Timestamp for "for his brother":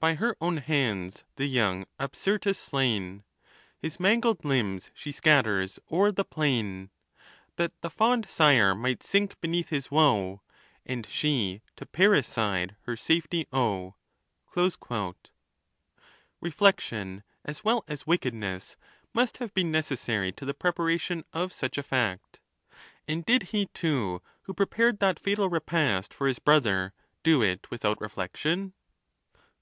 26.14-26.94